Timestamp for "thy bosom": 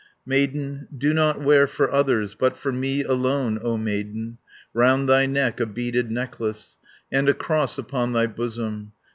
8.13-8.93